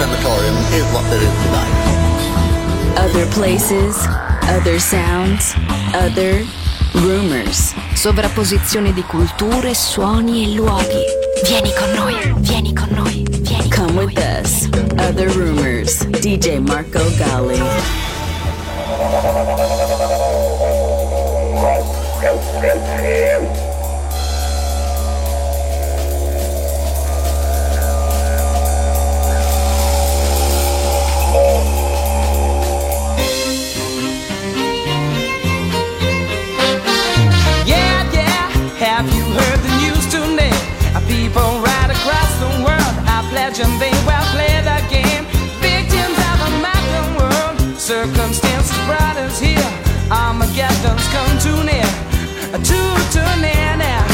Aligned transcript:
maternity 0.00 0.24
ward 0.24 0.44
and 0.44 0.56
the 0.56 0.56
crematorium 0.56 0.56
is 0.72 0.84
what 0.92 1.04
there 1.10 1.22
is 1.22 1.34
tonight. 1.44 1.74
Other 2.96 3.26
places, 3.32 3.96
other 4.48 4.78
sounds, 4.78 5.54
other 5.94 6.44
rumors. 6.94 7.74
Sovrapposizione 7.94 8.92
di 8.92 9.02
culture, 9.02 9.74
suoni 9.74 10.44
e 10.44 10.54
luoghi. 10.54 11.04
Vieni 11.44 11.72
con 11.74 11.90
noi, 11.92 12.34
vieni 12.38 12.72
con 12.72 12.88
noi, 12.90 13.24
vieni 13.30 13.58
con 13.58 13.68
noi. 13.68 13.68
Come 13.70 14.04
with 14.04 14.18
us. 14.18 14.68
Other 14.98 15.28
rumors. 15.28 16.04
DJ 16.06 16.60
Marco 16.60 17.00
Gally. 17.16 17.58
Pledging 43.50 43.78
they 43.78 43.90
will 44.06 44.26
play 44.32 44.60
the 44.62 44.78
game. 44.88 45.24
Victims 45.60 46.18
of 46.30 46.38
a 46.46 46.50
modern 46.62 47.08
world, 47.18 47.78
circumstances 47.78 48.76
brought 48.86 49.16
us 49.16 49.40
here. 49.40 49.70
Armageddon's 50.10 51.06
come 51.14 51.34
too 51.38 51.58
near, 51.64 51.90
too, 52.62 52.90
too 53.14 53.30
near 53.40 53.76
now. 53.76 54.04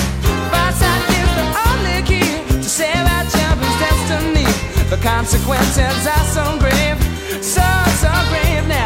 Foresight 0.51 1.05
is 1.21 1.31
the 1.39 1.47
only 1.69 2.03
key 2.09 2.31
to 2.49 2.69
save 2.69 3.05
our 3.15 3.25
champion's 3.35 3.79
destiny. 3.79 4.49
The 4.91 4.99
consequences 5.03 6.07
are 6.07 6.27
so 6.37 6.59
grave, 6.59 6.99
so, 7.43 7.67
so 8.01 8.13
grave 8.31 8.67
now. 8.69 8.86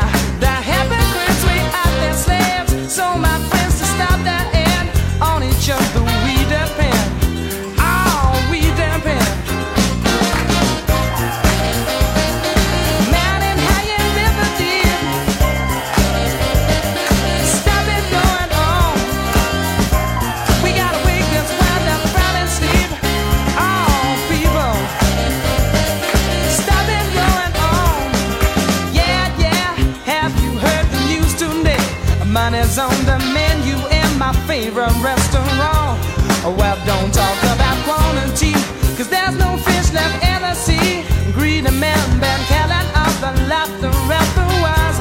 Favorite 34.71 35.03
restaurant. 35.03 35.99
Oh, 36.47 36.55
well, 36.57 36.79
don't 36.87 37.13
talk 37.13 37.39
about 37.55 37.77
quantity, 37.83 38.53
cause 38.97 39.09
there's 39.09 39.37
no 39.37 39.57
fish 39.57 39.93
left 39.93 40.23
in 40.23 40.43
the 40.43 40.55
sea. 40.55 41.03
Greedy 41.33 41.71
men 41.71 41.99
been 42.21 42.41
killing 42.47 42.89
off 42.95 43.15
the 43.21 43.33
laughter 43.51 43.91
of 43.91 44.29
the 44.39 44.47
wise. 44.63 44.99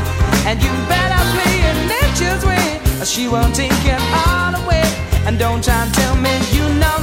And 0.47 0.57
you 0.63 0.71
better 0.89 1.21
play 1.35 1.55
it 1.69 1.77
nature's 1.93 2.43
way, 2.45 2.81
or 2.99 3.05
she 3.05 3.27
won't 3.27 3.55
take 3.55 3.85
it 3.85 4.01
all 4.25 4.55
away. 4.63 4.85
And 5.27 5.37
don't 5.37 5.63
try 5.63 5.83
and 5.85 5.93
tell 5.93 6.15
me 6.15 6.33
you 6.51 6.65
know 6.81 6.98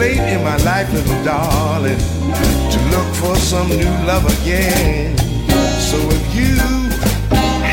late 0.00 0.32
in 0.32 0.42
my 0.42 0.56
life, 0.64 0.90
little 0.94 1.22
darling, 1.24 1.98
to 2.72 2.78
look 2.88 3.08
for 3.16 3.36
some 3.36 3.68
new 3.68 3.94
love 4.08 4.24
again. 4.40 5.14
So 5.90 5.98
if 6.16 6.24
you 6.34 6.56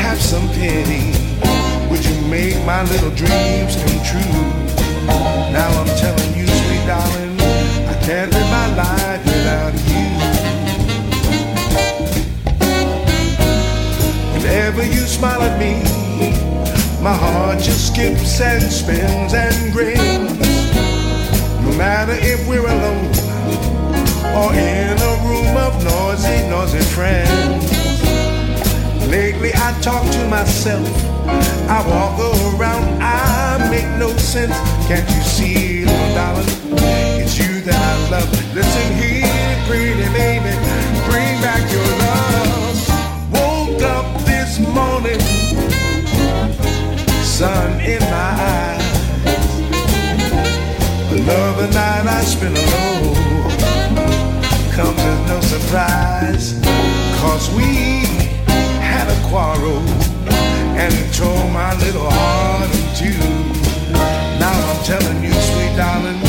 have 0.04 0.20
some 0.20 0.46
pity, 0.50 1.16
would 1.88 2.04
you 2.04 2.16
make 2.28 2.56
my 2.66 2.82
little 2.92 3.14
dreams 3.22 3.76
come 3.80 3.98
true? 4.10 4.44
Now 5.56 5.70
I'm 5.80 5.90
telling 5.96 6.32
you, 6.36 6.46
sweet 6.46 6.84
darling, 6.86 7.40
I 7.92 7.94
can't 8.04 8.30
live 8.30 8.50
my 8.60 8.68
life 8.76 9.24
without 9.24 9.74
you. 9.88 10.06
Whenever 14.34 14.82
you 14.84 15.02
smile 15.16 15.40
at 15.40 15.58
me, 15.58 15.80
my 17.02 17.14
heart 17.14 17.58
just 17.62 17.86
skips 17.90 18.38
and 18.42 18.62
spins 18.70 19.32
and 19.32 19.72
grins. 19.72 20.57
Matter 21.78 22.18
if 22.18 22.48
we're 22.48 22.58
alone 22.58 23.06
or 24.34 24.52
in 24.52 24.98
a 24.98 25.12
room 25.22 25.56
of 25.56 25.72
noisy, 25.84 26.48
noisy 26.50 26.82
friends. 26.92 27.70
Lately 29.06 29.52
I 29.54 29.78
talk 29.80 30.02
to 30.10 30.26
myself, 30.26 30.88
I 31.70 31.78
walk 31.86 32.18
around, 32.58 33.00
I 33.00 33.70
make 33.70 33.86
no 33.96 34.08
sense. 34.16 34.58
Can't 34.88 35.08
you 35.08 35.22
see, 35.22 35.84
little 35.84 36.14
darling? 36.14 36.48
It's 37.22 37.38
you 37.38 37.60
that 37.60 37.78
I 37.78 38.10
love. 38.10 38.28
Listen 38.56 38.88
here, 38.98 39.56
pretty 39.68 40.02
baby, 40.12 40.50
bring 41.06 41.40
back 41.46 41.62
your 41.70 41.90
love. 42.02 42.76
Woke 43.32 43.82
up 43.82 44.20
this 44.26 44.58
morning, 44.58 45.20
sun 47.22 47.80
in 47.80 48.02
Another 51.58 51.74
night 51.74 52.06
I 52.06 52.22
spent 52.22 52.56
alone. 52.56 53.16
Comes 54.70 55.00
as 55.00 55.20
no 55.26 55.40
surprise, 55.40 56.54
cause 57.18 57.50
we 57.50 58.06
had 58.78 59.08
a 59.10 59.28
quarrel 59.28 59.82
and 60.78 60.94
it 60.94 61.12
tore 61.12 61.50
my 61.50 61.74
little 61.80 62.08
heart 62.08 62.70
in 62.70 62.86
two. 62.94 63.18
Now 64.38 64.54
I'm 64.70 64.84
telling 64.84 65.24
you, 65.24 65.32
sweet 65.32 65.74
darling, 65.74 66.27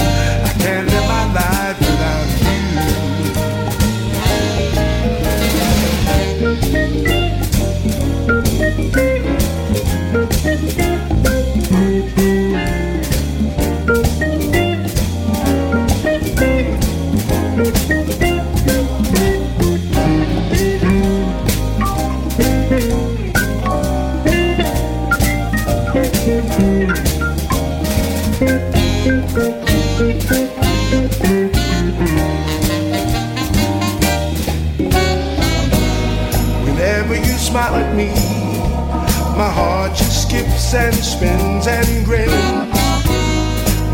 my 39.39 39.49
heart 39.49 39.95
just 39.95 40.27
skips 40.27 40.73
and 40.73 40.93
spins 40.93 41.65
and 41.65 42.05
grins. 42.05 42.35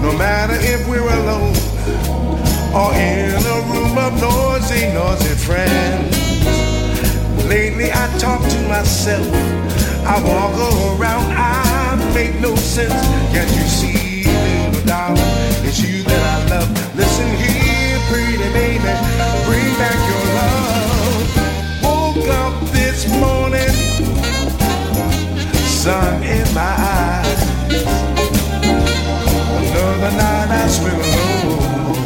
No 0.01 0.11
matter 0.17 0.57
if 0.57 0.89
we're 0.89 1.07
alone 1.21 1.53
or 2.73 2.89
in 2.97 3.37
a 3.55 3.57
room 3.69 3.95
of 3.95 4.13
noisy, 4.19 4.89
noisy 4.97 5.35
friends. 5.45 6.17
Lately 7.45 7.91
I 7.93 8.05
talk 8.17 8.41
to 8.41 8.59
myself, 8.67 9.27
I 10.13 10.17
walk 10.25 10.57
around, 10.97 11.27
I 11.37 11.93
make 12.15 12.41
no 12.41 12.55
sense. 12.55 13.05
Can't 13.31 13.51
you 13.53 13.67
see, 13.79 14.23
little 14.25 14.83
darling, 14.87 15.21
it's 15.61 15.79
you 15.79 16.01
that 16.09 16.23
I 16.33 16.57
love. 16.57 16.69
Listen 16.95 17.29
here, 17.37 17.99
pretty 18.09 18.49
baby, 18.57 18.93
bring 19.45 19.69
back 19.77 19.99
your 20.09 20.25
love. 20.41 21.27
Woke 21.85 22.27
up 22.33 22.55
this 22.71 23.07
morning, 23.09 23.34
sun 25.85 26.23
in 26.23 26.47
my 26.55 26.73
eyes. 26.97 27.41
Another 29.59 30.11
night 30.17 30.49
I 30.49 30.67
spent 30.67 30.99
alone. 31.05 32.03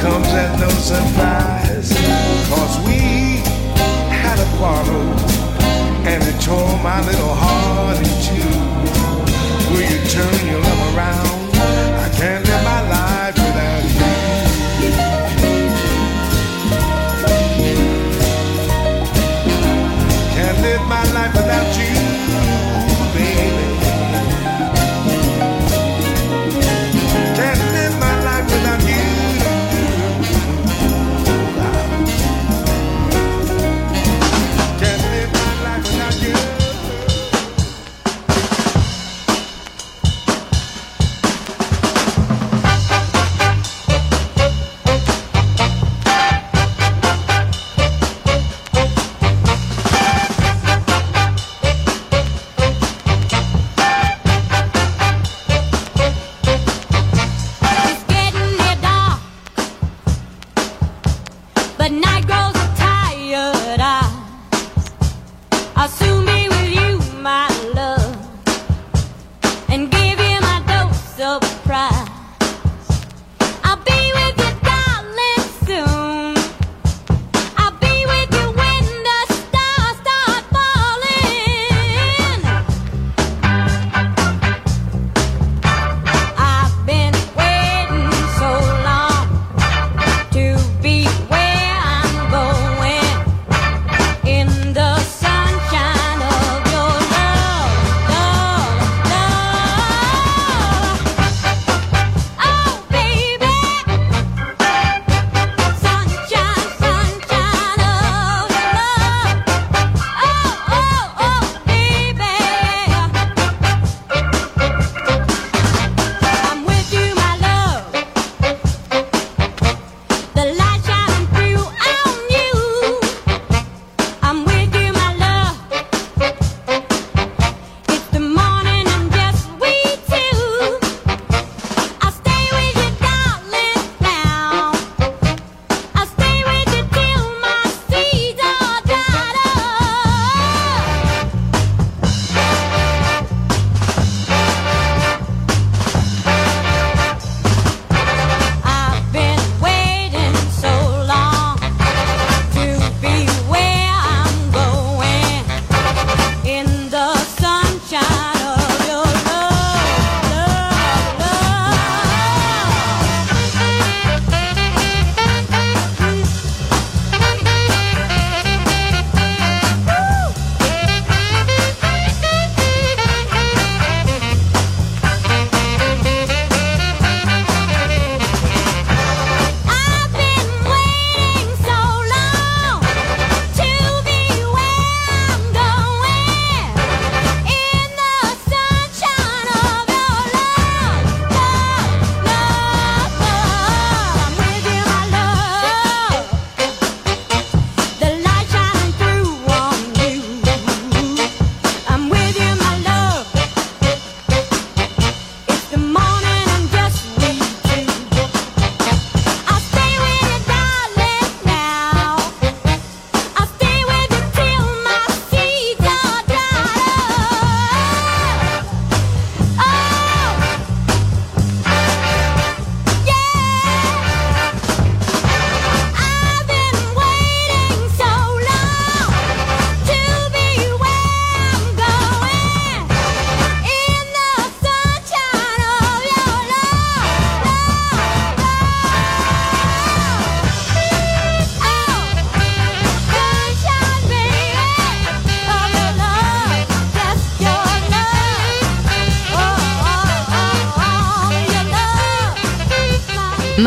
Comes 0.00 0.28
as 0.42 0.52
no 0.60 0.70
surprise, 0.90 1.90
cause 2.50 2.74
we 2.86 3.00
had 4.22 4.38
a 4.46 4.48
quarrel 4.56 5.10
and 6.06 6.22
it 6.22 6.40
tore 6.40 6.78
my 6.84 7.00
little 7.04 7.34
heart 7.42 7.98
in 7.98 8.14
two. 8.28 8.54
Will 9.70 9.86
you 9.92 10.00
turn 10.14 10.46
your 10.46 10.60
love 10.60 10.96
around? 10.96 11.41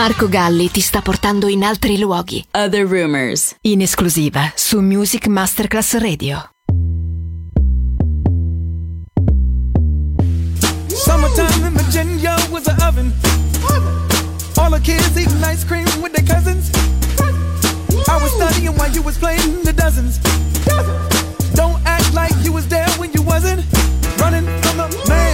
Marco 0.08 0.30
Galli 0.30 0.70
ti 0.70 0.82
sta 0.82 1.02
portando 1.02 1.48
in 1.48 1.64
altri 1.64 1.98
luoghi. 1.98 2.46
Other 2.52 2.86
Rumors. 2.86 3.56
In 3.62 3.82
esclusiva 3.82 4.52
su 4.54 4.80
Music 4.80 5.26
Masterclass 5.26 5.98
Radio. 5.98 6.52
Summertime 10.86 11.66
in 11.66 11.74
Virginia 11.74 12.36
was 12.52 12.68
an 12.68 12.80
oven. 12.84 13.12
All 14.58 14.70
the 14.70 14.80
kids 14.80 15.18
eating 15.18 15.44
ice 15.44 15.66
cream 15.66 15.88
with 16.00 16.14
their 16.14 16.24
cousins. 16.24 16.70
I 18.08 18.22
was 18.22 18.32
studying 18.34 18.78
while 18.78 18.92
you 18.92 19.02
was 19.02 19.18
playing 19.18 19.64
the 19.64 19.74
dozens. 19.74 20.20
Don't 21.56 21.82
act 21.84 22.14
like 22.14 22.36
you 22.44 22.54
was 22.54 22.68
there 22.68 22.88
when 23.00 23.12
you 23.12 23.24
wasn't. 23.24 23.66
Running 24.20 24.46
from 24.62 24.78
the 24.78 25.04
man. 25.10 25.25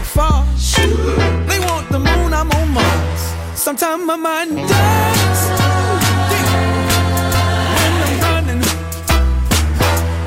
it 0.00 0.06
far. 0.06 0.44
They 1.48 1.60
want 1.60 1.88
the 1.90 1.98
moon, 1.98 2.32
I'm 2.32 2.50
on 2.50 2.68
Mars. 2.72 3.22
Sometimes 3.54 4.04
my 4.04 4.16
mind 4.16 4.56
does. 4.56 5.40
When 7.76 7.94
I'm 8.06 8.16
running, 8.24 8.62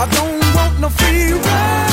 I 0.03 0.05
don't 0.15 0.39
want 0.55 0.79
no 0.79 0.89
free 0.89 1.33
ride. 1.33 1.92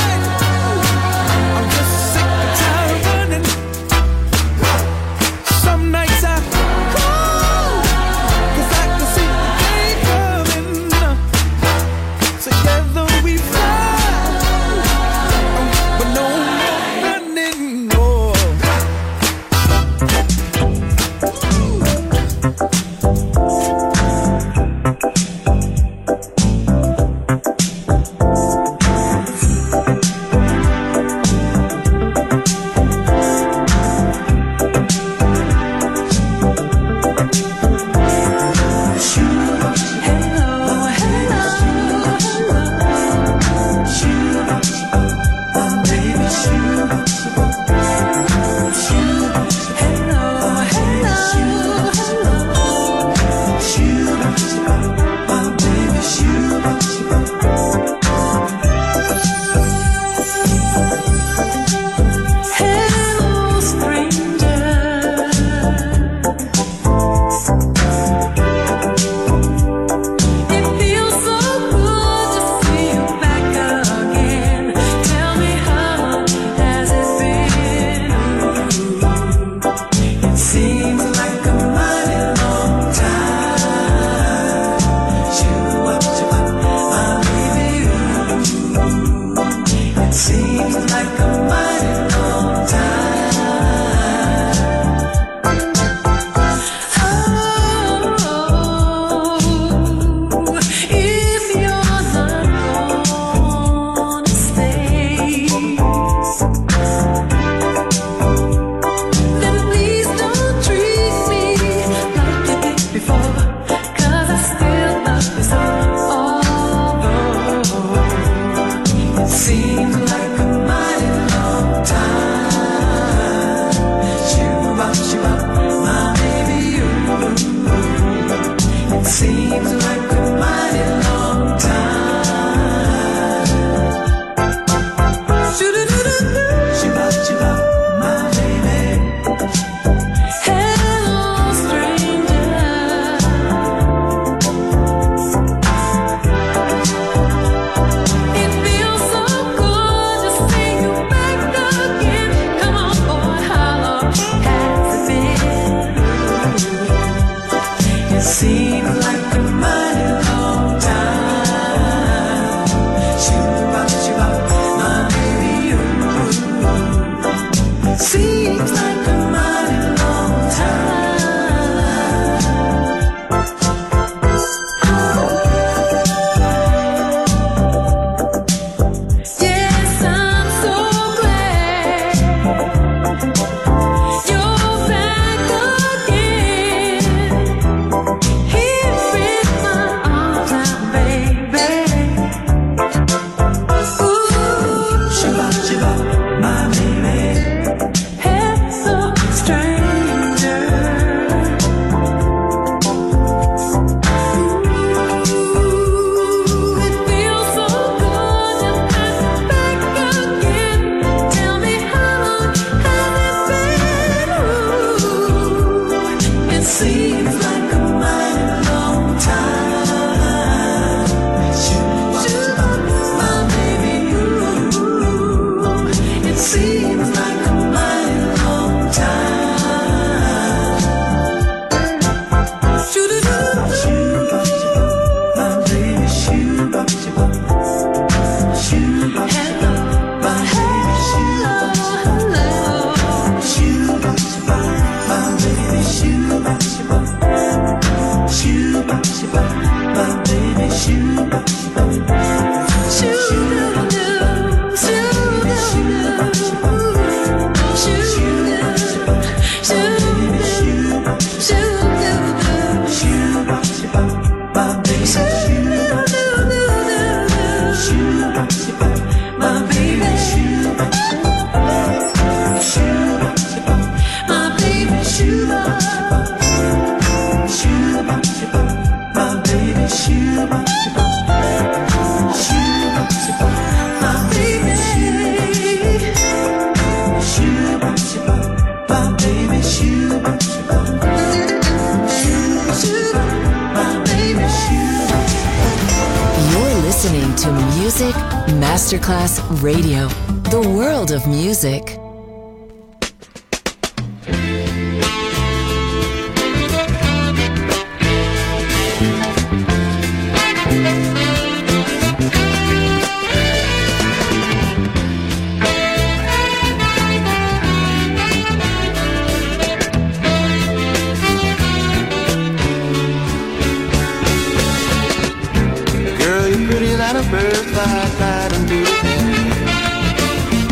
Pretty 327.29 327.47
than 327.47 327.61
a 327.61 327.63
bird 327.63 327.65
fly, 327.73 328.05
fly 328.17 328.49
and 328.55 328.67
do 328.67 328.85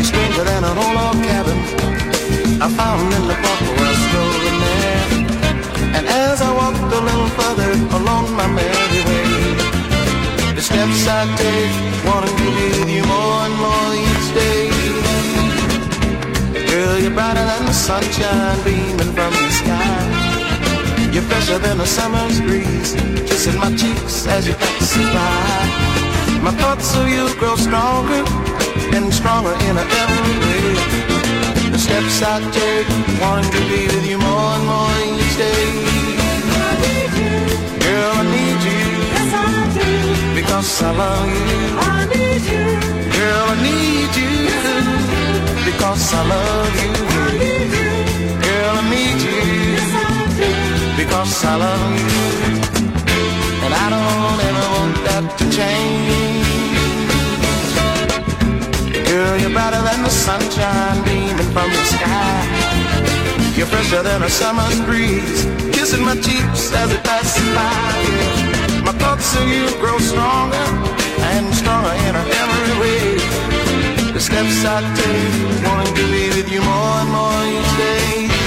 Stranger 0.04 0.44
than 0.44 0.64
an 0.64 0.78
old 0.78 0.94
log 0.94 1.16
cabin 1.24 1.58
I 2.62 2.68
found 2.68 3.12
in 3.12 3.24
the 3.28 3.36
park 3.42 3.60
where 3.60 3.86
I 3.86 3.90
was 3.90 4.00
strolling 4.06 4.58
there 4.64 5.08
And 5.96 6.04
as 6.06 6.40
I 6.40 6.50
walked 6.52 6.80
a 6.80 7.00
little 7.08 7.30
further 7.38 7.72
along 7.98 8.34
my 8.34 8.46
merry 8.46 9.00
way 9.08 9.28
The 10.54 10.62
steps 10.62 11.06
I 11.08 11.26
take, 11.36 11.74
wanting 12.06 12.36
to 12.36 12.42
be 12.42 12.68
with 12.78 12.90
you 12.96 13.04
more 13.04 13.36
and 13.46 13.56
more 13.64 13.90
each 14.04 14.28
day 14.34 14.70
Girl, 16.70 16.98
you're 16.98 17.14
brighter 17.14 17.44
than 17.44 17.64
the 17.66 17.72
sunshine 17.72 18.58
beaming 18.64 19.12
from 19.14 19.32
the 19.32 19.50
sky 19.50 20.26
you're 21.12 21.24
fresher 21.24 21.58
than 21.58 21.80
a 21.80 21.86
summer's 21.86 22.40
breeze, 22.40 22.94
kissing 23.26 23.58
my 23.58 23.74
cheeks 23.74 24.28
as 24.28 24.46
you 24.46 24.54
pass 24.54 24.96
by. 24.96 25.79
My 26.42 26.52
thoughts 26.52 26.96
of 26.96 27.06
you 27.06 27.28
grow 27.38 27.54
stronger 27.56 28.24
and 28.96 29.12
stronger 29.12 29.52
in 29.68 29.76
every 29.76 30.36
way. 30.44 30.64
The 31.70 31.78
steps 31.78 32.22
I 32.22 32.40
take, 32.56 32.88
wanting 33.20 33.50
to 33.52 33.60
be 33.68 33.86
with 33.92 34.06
you 34.08 34.18
more 34.18 34.50
and 34.56 34.64
more 34.64 34.96
each 35.04 35.36
day. 35.36 35.64
Girl, 37.84 38.12
I 38.20 38.24
need 38.34 38.60
you. 38.68 38.84
Yes, 39.14 39.32
I 39.36 39.52
do. 39.76 39.90
Because 40.34 40.82
I 40.82 40.90
love 41.02 41.28
you. 41.28 41.60
I 41.76 42.08
need 42.12 42.42
you. 42.52 42.64
Girl, 43.16 43.44
I 43.52 43.56
need 43.68 44.12
you. 44.22 44.34
Because 45.68 46.04
I 46.14 46.22
love 46.32 46.74
you. 46.82 46.92
I 47.20 47.36
need 47.42 47.68
you. 47.76 47.90
Girl, 48.46 48.74
I 48.80 48.84
need 48.94 49.20
you. 49.28 49.40
Yes, 49.76 49.92
I 49.92 50.24
do. 50.40 50.50
Because 51.00 51.44
I 51.44 51.54
love 51.64 51.92
you. 52.00 52.18
And 53.64 53.72
I 53.74 53.86
don't 53.94 54.40
ever 54.48 54.66
want 54.74 54.96
that 55.06 55.24
to 55.38 55.44
change. 55.56 56.29
Girl, 59.30 59.38
you're 59.38 59.50
brighter 59.50 59.80
than 59.80 60.02
the 60.02 60.10
sunshine 60.10 61.04
beaming 61.04 61.50
from 61.54 61.70
the 61.70 61.84
sky. 61.94 62.42
You're 63.54 63.68
fresher 63.68 64.02
than 64.02 64.24
a 64.24 64.28
summer's 64.28 64.80
breeze, 64.80 65.44
kissing 65.70 66.04
my 66.04 66.16
cheeks 66.16 66.72
as 66.74 66.90
it 66.90 67.04
passes 67.04 67.48
by. 67.54 68.82
My 68.82 68.90
thoughts 68.98 69.36
of 69.36 69.46
you 69.46 69.70
grow 69.78 69.98
stronger 69.98 70.66
and 71.30 71.54
stronger 71.54 71.94
in 72.08 72.16
every 72.16 72.74
way. 72.82 74.10
The 74.10 74.18
steps 74.18 74.64
I 74.64 74.82
take, 74.98 75.64
wanting 75.64 75.94
to 75.94 76.06
be 76.10 76.26
with 76.34 76.50
you 76.50 76.62
more 76.62 76.94
and 76.98 77.10
more 77.14 77.44
each 77.54 77.76
day. 77.78 78.39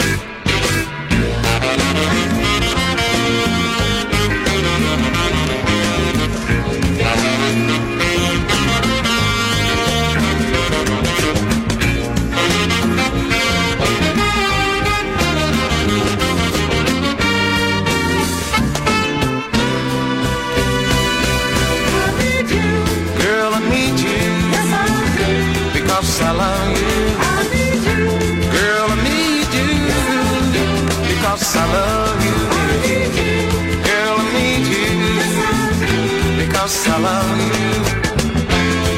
I 36.86 36.98
love 37.00 37.40
you. 37.40 37.54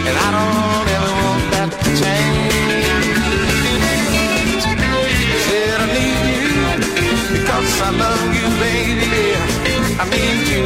And 0.09 0.17
I 0.17 0.29
don't 0.35 0.87
ever 0.95 1.13
want 1.21 1.43
that 1.53 1.69
to 1.69 1.89
change. 2.01 3.05
Said 5.45 5.79
I 5.79 5.87
need 5.93 6.25
you. 6.33 6.53
Because 7.37 7.71
I 7.81 7.89
love 8.03 8.29
you, 8.37 8.47
baby. 8.57 9.37
I 10.01 10.03
need 10.09 10.45
you. 10.53 10.65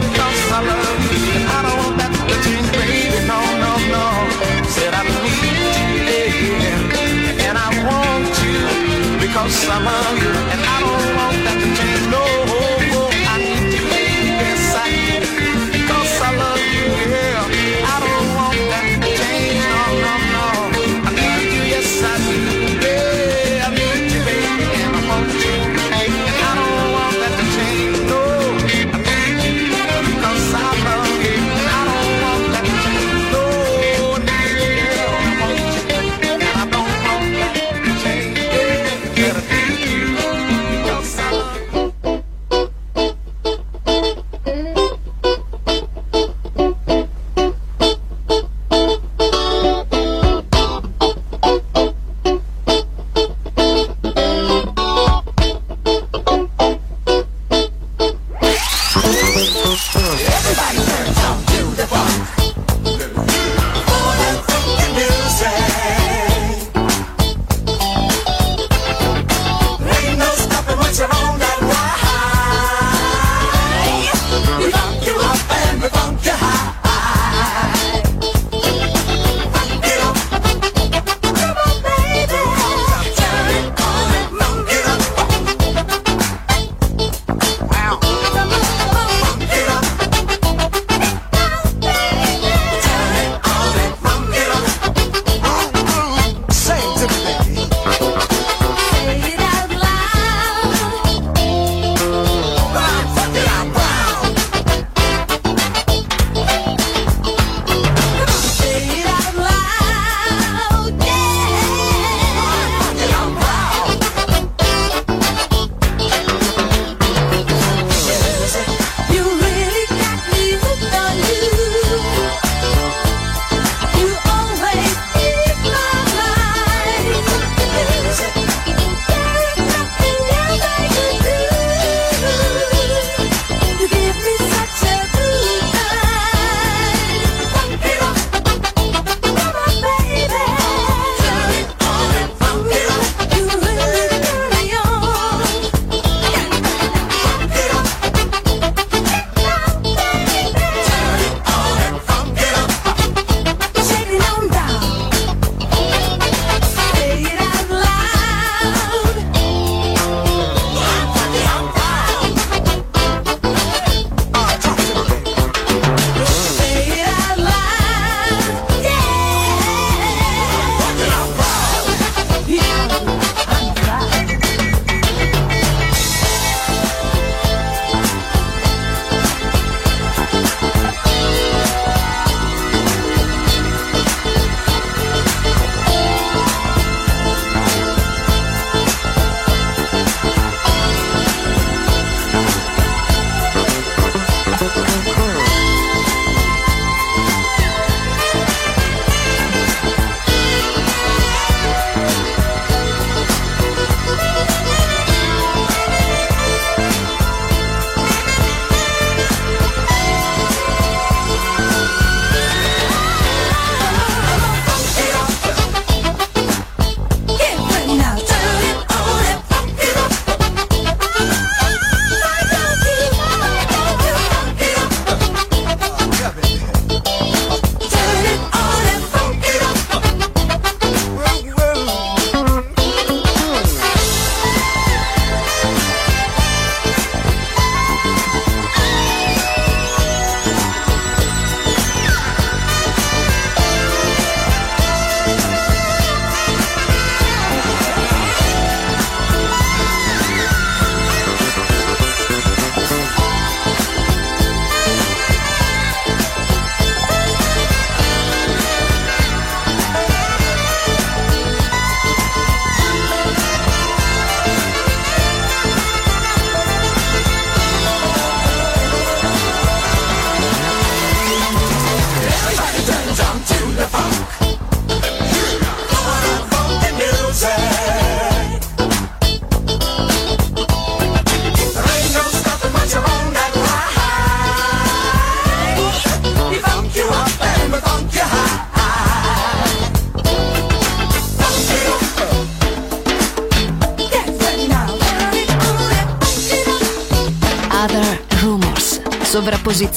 Because 0.00 0.40
I 0.56 0.60
love 0.72 1.00
you. 1.04 1.20
And 1.36 1.44
I 1.48 1.58
don't 1.64 1.78
want 1.84 1.96
that 2.00 2.12
to 2.16 2.34
change, 2.44 2.68
baby. 2.72 3.20
No, 3.28 3.40
no, 3.64 3.72
no. 3.92 4.04
Said 4.72 4.92
I 4.94 5.02
need 5.04 5.36
you, 6.44 6.54
yeah. 6.64 7.46
And 7.48 7.56
I 7.58 7.68
want 7.84 8.32
you 8.40 8.58
because 9.20 9.56
I 9.68 9.78
love 9.84 10.16
you. 10.22 10.32
And 10.52 10.60
I 10.64 10.76
don't 10.80 10.99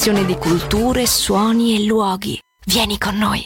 Sovrapposizione 0.04 0.26
di 0.26 0.36
culture, 0.36 1.08
suoni 1.08 1.76
e 1.78 1.86
luoghi. 1.86 2.38
Vieni 2.66 2.98
con 2.98 3.16
noi. 3.16 3.42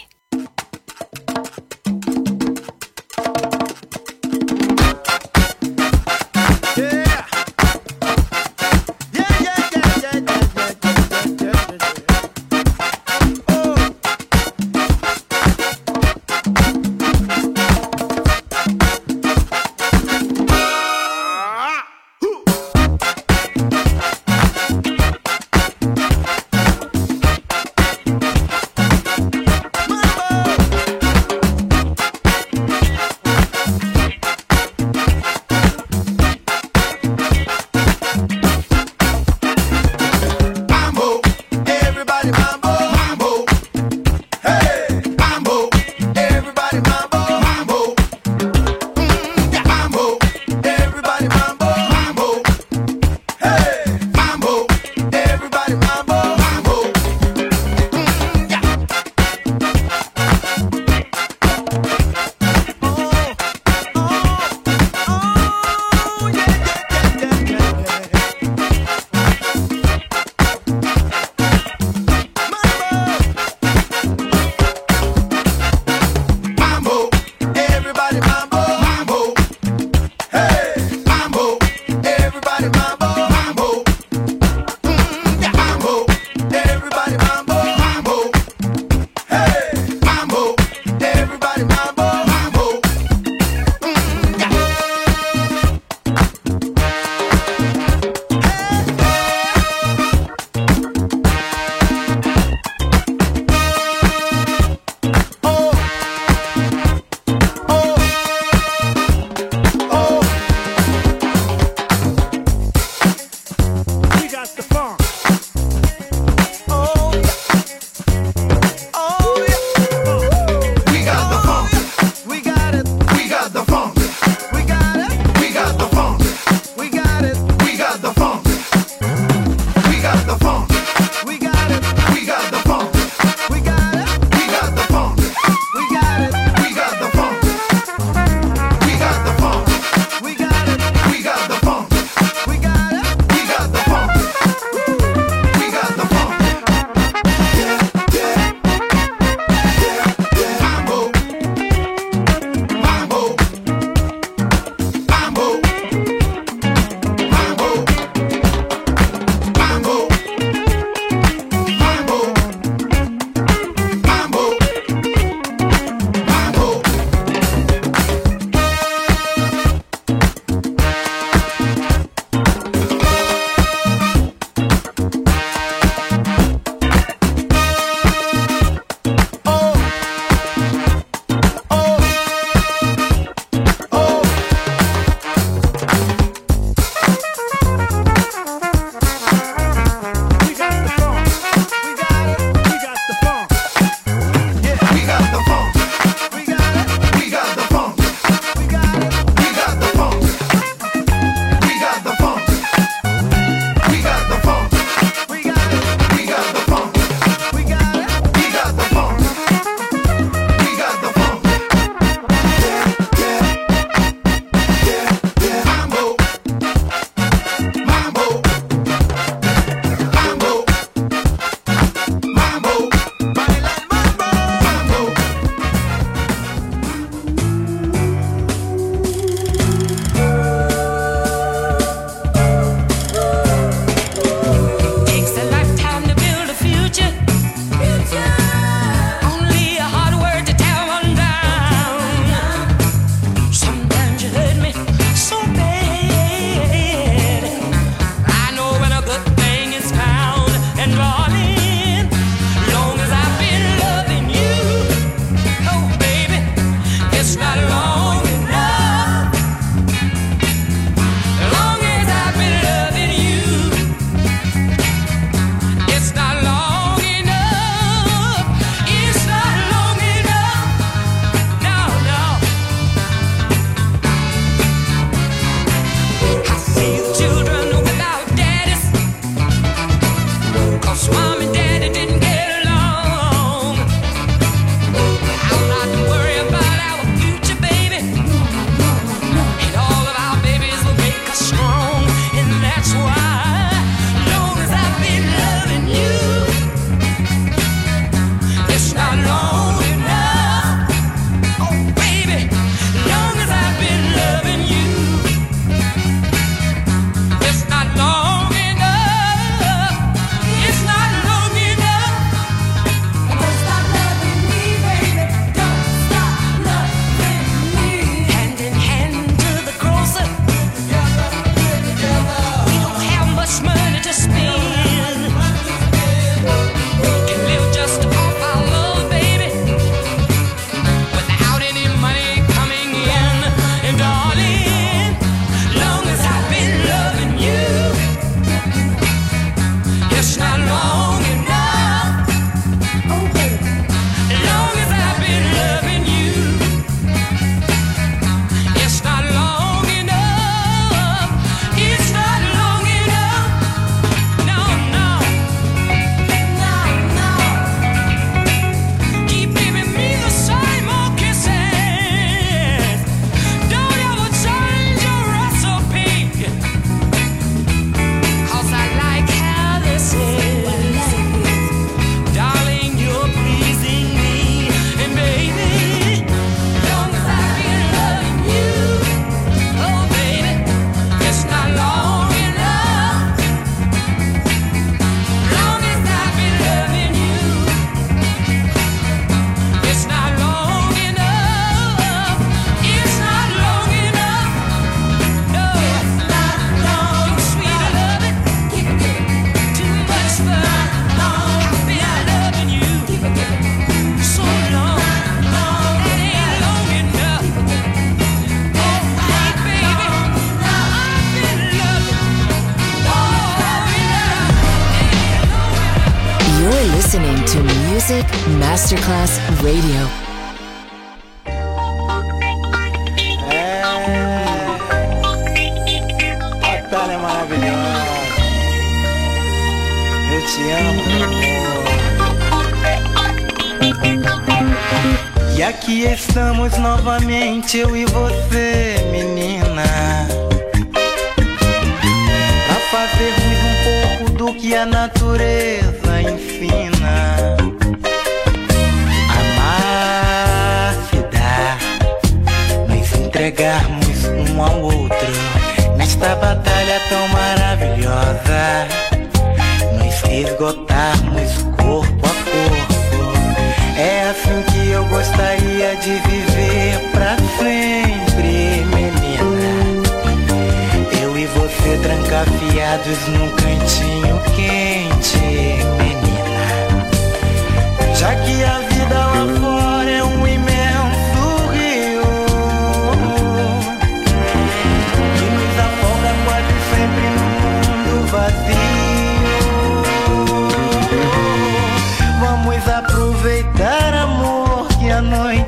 we 437.86 438.07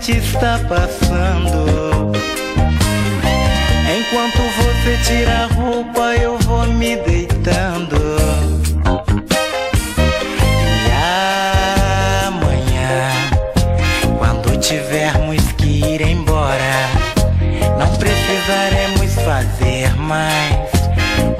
noite 0.10 0.18
está 0.18 0.60
passando. 0.68 2.12
Enquanto 3.97 4.41
você 4.57 4.97
tira 5.05 5.43
a 5.43 5.45
roupa, 5.47 6.16
eu 6.16 6.38
vou 6.39 6.66
me 6.68 6.95
deitando. 6.97 7.97
E 10.88 10.91
amanhã, 12.26 13.12
quando 14.18 14.57
tivermos 14.60 15.41
que 15.53 15.86
ir 15.86 16.01
embora, 16.01 16.89
não 17.78 17.95
precisaremos 17.97 19.14
fazer 19.24 19.95
mais 19.95 20.70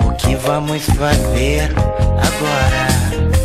o 0.06 0.12
que 0.14 0.36
vamos 0.36 0.86
fazer 0.86 1.72
agora. 1.74 3.39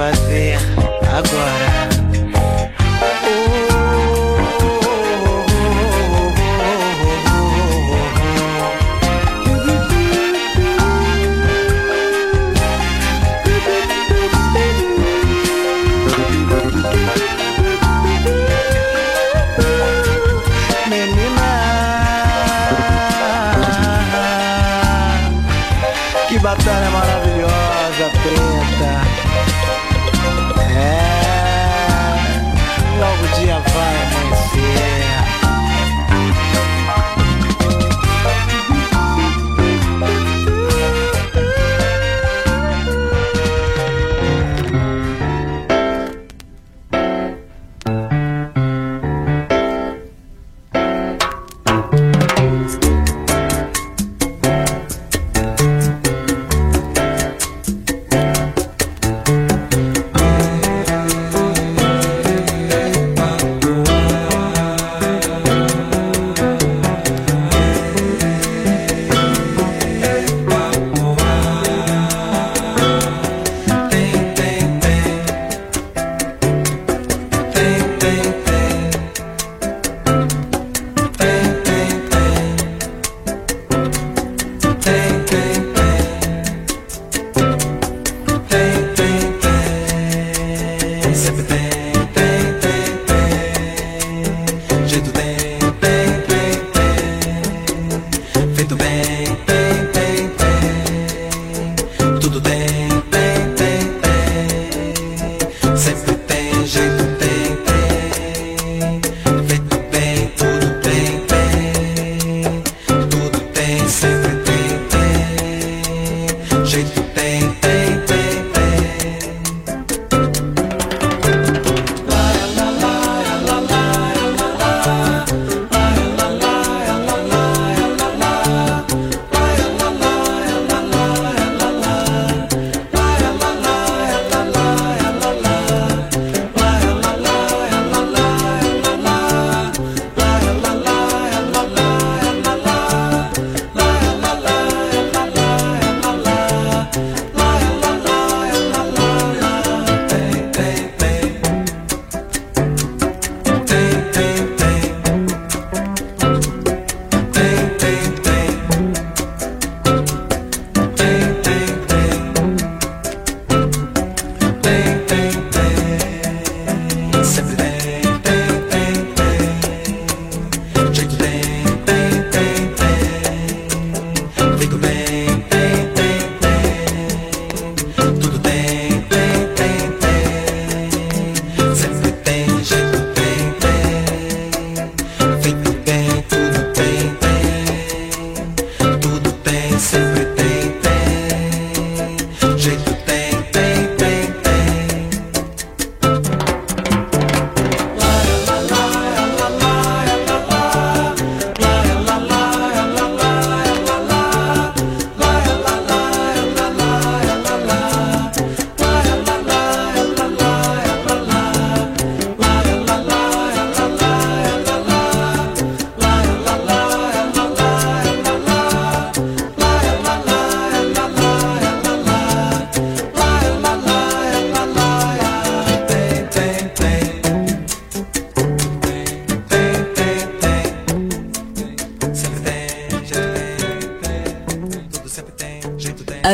choisir 0.00 0.79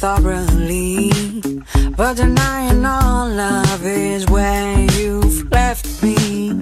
thoroughly. 0.00 1.12
But 1.94 2.16
denying 2.16 2.86
all 2.86 3.28
love 3.28 3.84
is 3.84 4.26
where 4.28 4.80
you've 4.96 5.50
left 5.52 6.02
me. 6.02 6.54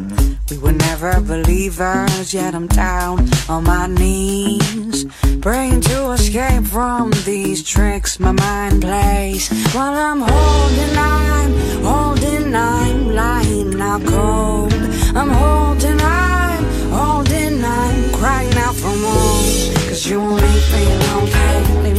We 0.50 0.58
were 0.58 0.72
never 0.72 1.20
believers, 1.20 2.34
yet 2.34 2.56
I'm 2.56 2.66
down 2.66 3.28
on 3.48 3.62
my 3.62 3.86
knees. 3.86 5.04
Praying 5.40 5.82
to 5.82 6.10
escape 6.10 6.64
from 6.64 7.12
these 7.24 7.62
tricks 7.62 8.18
my 8.18 8.32
mind 8.32 8.82
plays. 8.82 9.48
While 9.72 9.94
I'm 9.94 10.20
holding 10.20 10.94
I'm 10.96 11.52
holding 11.84 12.56
I'm 12.56 13.14
lying 13.14 13.80
out 13.80 14.04
cold. 14.04 14.72
I'm 15.14 15.30
holding 15.30 16.00
I'm 16.00 16.64
holding 16.90 17.64
I'm 17.64 18.12
crying 18.14 18.56
out 18.56 18.74
for 18.74 18.94
more. 18.96 19.78
Cause 19.88 20.10
you 20.10 20.18
won't 20.18 20.42
leave 20.42 20.72
me 20.72 20.84
alone, 20.92 21.28
can't 21.28 21.84
leave 21.84 21.97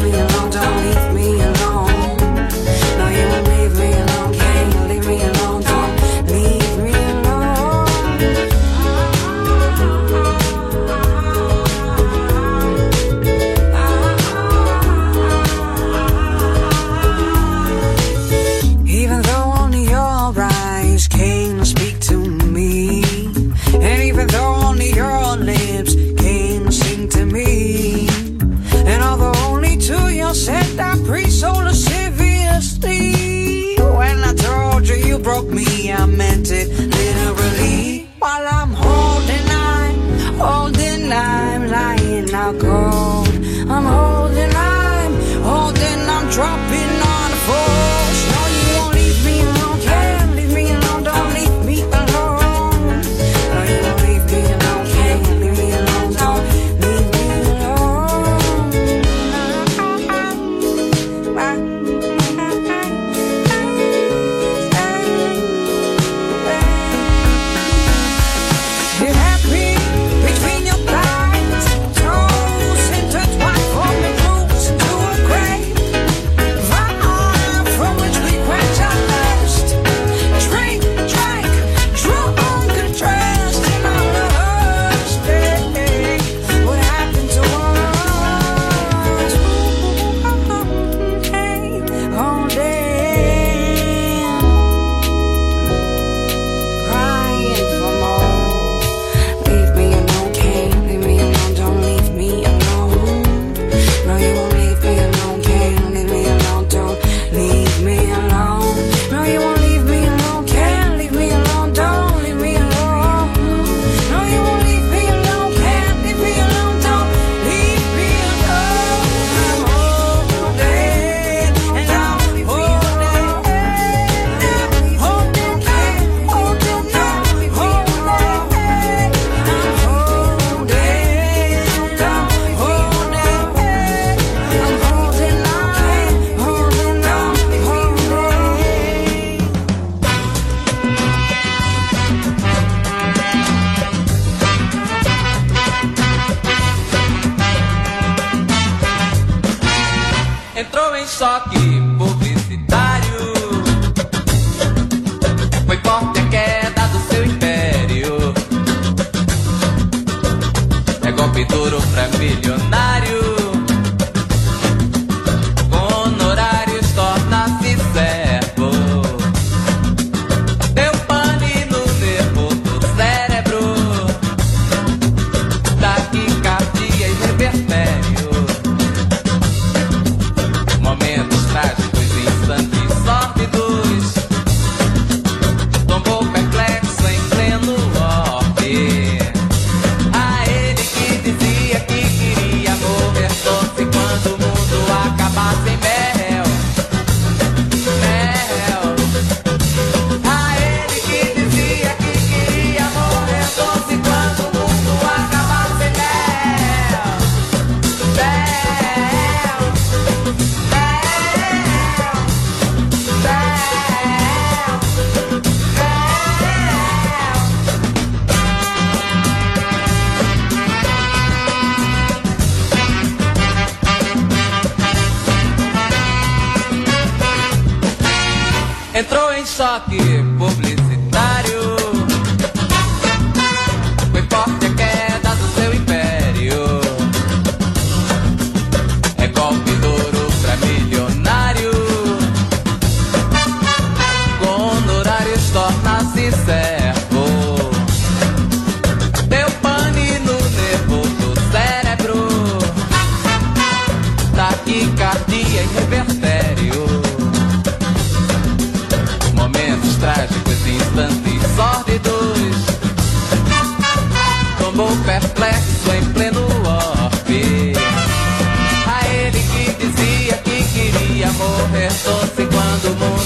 só 229.59 229.77
que 229.89 230.08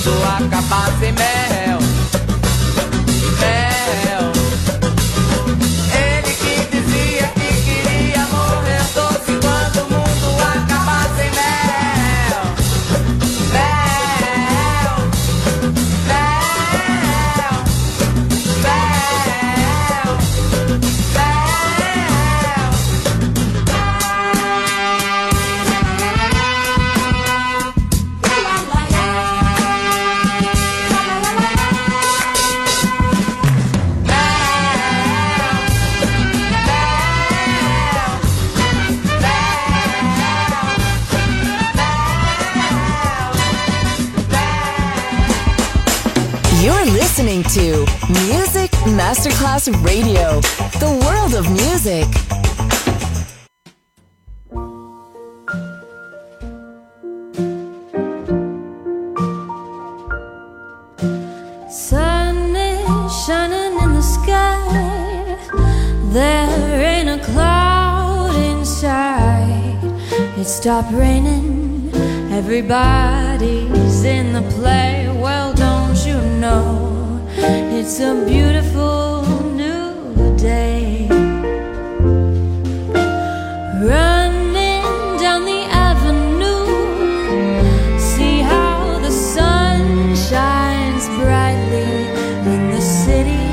posso 0.03 0.11
acabar 0.43 0.91
sem 0.99 1.13
merda. 1.13 1.62
Radio, 49.71 50.41
the 50.81 50.91
world 51.05 51.33
of 51.35 51.49
music. 51.49 52.05
Sun 61.71 62.55
is 62.57 63.25
shining 63.25 63.79
in 63.81 63.93
the 63.93 64.01
sky. 64.01 65.37
There 66.11 66.83
ain't 66.83 67.07
a 67.07 67.23
cloud 67.23 68.35
inside. 68.35 69.79
It 70.37 70.45
stopped 70.45 70.91
raining. 70.91 71.89
Everybody's 72.33 74.03
in 74.03 74.33
the 74.33 74.41
play. 74.57 75.07
Well, 75.21 75.53
don't 75.53 76.05
you 76.05 76.19
know? 76.41 77.25
It's 77.37 78.01
a 78.01 78.25
beautiful 78.25 79.12
day. 80.43 81.07
Running 83.79 84.83
down 85.23 85.45
the 85.45 85.63
avenue. 85.89 86.67
See 87.97 88.41
how 88.41 88.99
the 88.99 89.09
sun 89.09 90.13
shines 90.29 91.07
brightly 91.17 91.93
in 92.53 92.61
the 92.75 92.81
city, 92.81 93.47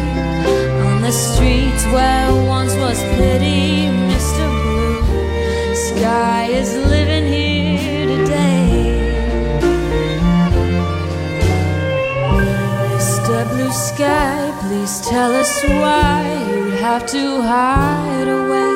on 0.89 1.01
the 1.03 1.13
streets 1.13 1.85
where 1.95 2.35
once 2.57 2.75
was 2.75 2.99
pity. 3.15 3.87
Mr. 4.11 4.45
Blue 4.63 5.75
Sky 5.77 6.47
is 6.61 6.75
living 6.95 7.27
here 7.35 8.07
today. 8.17 8.83
Mr. 12.91 13.49
Blue 13.53 13.73
Sky, 13.73 14.53
please 14.63 15.01
tell 15.09 15.33
us 15.33 15.53
why 15.65 16.30
have 16.81 17.07
to 17.07 17.43
hide 17.43 18.27
away 18.27 18.75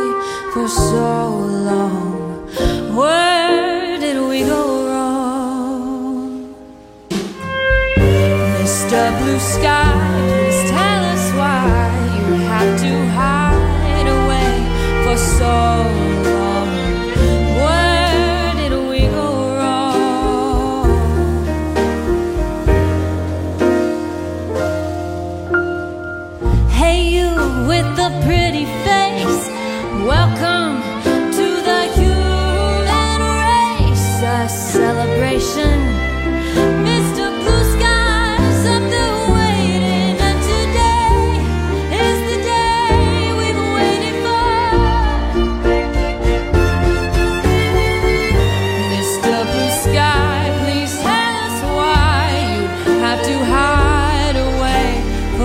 for 0.53 0.69
so 0.69 1.31
long. 1.71 2.47
Where 2.95 3.99
did 3.99 4.19
we 4.29 4.43
go 4.43 4.87
wrong? 4.89 6.55
Mr. 8.61 9.01
Blue 9.19 9.41
Sky, 9.41 9.91
please 10.29 10.71
tell 10.71 11.05
us 11.15 11.33
why 11.33 11.65
you 12.19 12.35
have 12.53 12.79
to 12.85 12.93
hide 13.19 14.09
away 14.19 14.53
for 15.05 15.17
so 15.17 15.47
long. 15.47 16.04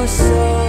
soul 0.10 0.69